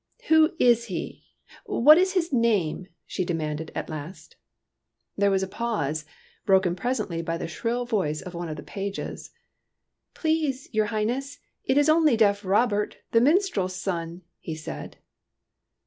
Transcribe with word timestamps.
"Who 0.29 0.55
is 0.59 0.85
he? 0.85 1.27
What 1.67 1.99
is 1.99 2.13
his 2.13 2.33
name?" 2.33 2.87
she 3.05 3.23
de 3.23 3.35
manded 3.35 3.69
at 3.75 3.87
last. 3.87 4.35
There 5.15 5.29
was 5.29 5.43
a 5.43 5.47
pause, 5.47 6.05
broken 6.43 6.75
presently 6.75 7.21
by 7.21 7.37
the 7.37 7.47
shrill 7.47 7.85
voice 7.85 8.19
of 8.19 8.33
one 8.33 8.49
of 8.49 8.55
the 8.55 8.63
pages.'' 8.63 9.29
Please, 10.15 10.67
your 10.73 10.85
Highness, 10.87 11.37
it 11.65 11.77
is 11.77 11.87
only 11.87 12.17
deaf 12.17 12.43
Robert, 12.43 12.97
the 13.11 13.21
minstrel's 13.21 13.75
son," 13.75 14.23
he 14.39 14.55
said. 14.55 14.97